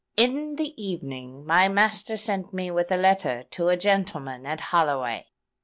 In 0.17 0.55
the 0.55 0.73
evening 0.83 1.45
my 1.45 1.67
master 1.67 2.17
sent 2.17 2.55
me 2.55 2.71
with 2.71 2.91
a 2.91 2.97
letter 2.97 3.43
to 3.51 3.69
a 3.69 3.77
gentleman 3.77 4.47
at 4.47 4.59
Holloway. 4.73 5.27